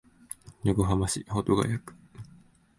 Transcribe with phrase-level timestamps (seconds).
[0.63, 1.93] 横浜市保土ケ谷区